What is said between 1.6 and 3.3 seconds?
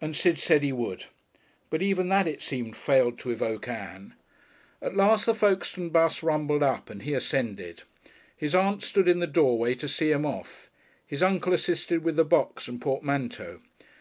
But even that, it seemed, failed to